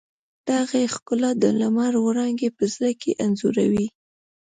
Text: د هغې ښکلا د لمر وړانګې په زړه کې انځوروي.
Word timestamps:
د 0.45 0.47
هغې 0.59 0.83
ښکلا 0.93 1.31
د 1.43 1.45
لمر 1.59 1.93
وړانګې 2.05 2.49
په 2.57 2.63
زړه 2.73 2.91
کې 3.01 3.11
انځوروي. 3.25 3.87